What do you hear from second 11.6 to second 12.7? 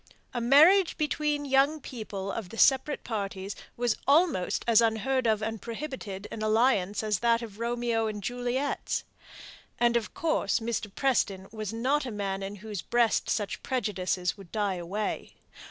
not a man in